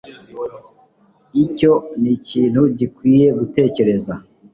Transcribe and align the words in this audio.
Icyo 1.43 1.73
nikintu 2.01 2.61
gikwiye 2.77 3.27
gutekereza. 3.39 4.13